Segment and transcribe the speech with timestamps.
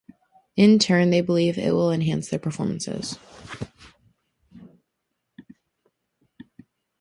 [0.55, 3.19] In turn, they believe it will enhance their performances.